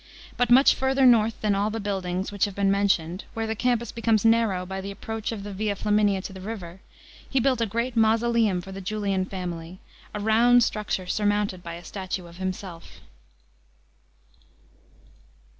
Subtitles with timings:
[0.35, 3.93] But much further north than all the buildings which have been mentioned, where the Campus
[3.95, 6.79] heroines narrow by the approach of the Via Flamiuia to the river,
[7.29, 9.77] he built a great mausoleum for the Julian family,
[10.15, 13.01] a round structure surmounted by a statue of himself.